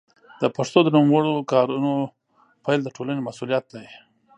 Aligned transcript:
د 0.41 0.43
پښتو 0.55 0.79
د 0.83 0.87
نوموړو 0.97 1.33
کارونو 1.51 1.93
پيل 2.65 2.79
د 2.83 2.89
ټولنې 2.95 3.21
مسوولیت 3.27 3.65
دی. 3.75 3.87